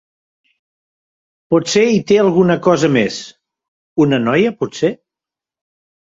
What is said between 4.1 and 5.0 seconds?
noia, potser?